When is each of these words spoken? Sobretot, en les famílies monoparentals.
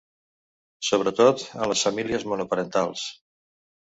Sobretot, 0.87 1.43
en 1.57 1.69
les 1.73 1.85
famílies 1.89 2.25
monoparentals. 2.33 3.05